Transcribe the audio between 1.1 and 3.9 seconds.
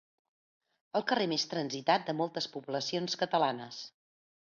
carrer més transitat de moltes poblacions catalanes.